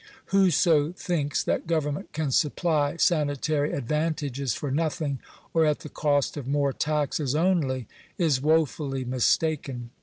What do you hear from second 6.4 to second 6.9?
more